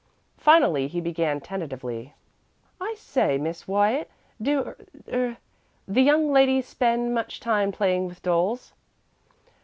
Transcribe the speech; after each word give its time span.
Finally 0.39 0.87
he 0.87 0.99
began 0.99 1.39
tentatively: 1.39 2.15
"I 2.79 2.95
say, 2.97 3.37
Miss 3.37 3.67
Wyatt, 3.67 4.09
do 4.41 4.73
er 5.13 5.37
the 5.87 6.01
young 6.01 6.31
ladies 6.31 6.65
spend 6.65 7.13
much 7.13 7.39
time 7.39 7.71
playing 7.71 8.07
with 8.07 8.23
dolls?" 8.23 8.73